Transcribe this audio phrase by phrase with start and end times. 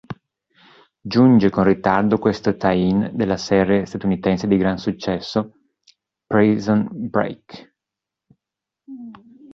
[1.05, 5.51] Giunge con ritardo questo tie-in della serie statunitense di grande successo
[6.25, 7.73] "Prison Break".